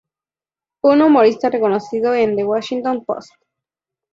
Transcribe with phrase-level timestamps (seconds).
[0.81, 3.31] Fue un humorista reconocido en The Washington Post.